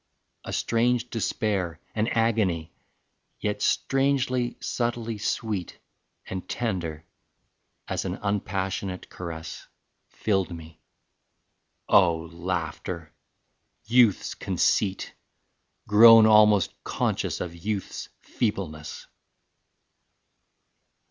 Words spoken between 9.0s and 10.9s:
caress, Filled me...